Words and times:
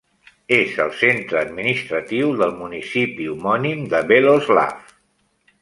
És 0.55 0.77
el 0.85 0.93
centre 1.01 1.39
administratiu 1.41 2.33
del 2.41 2.57
municipi 2.63 3.31
homònim 3.35 3.87
de 3.93 4.03
Beloslav. 4.13 4.93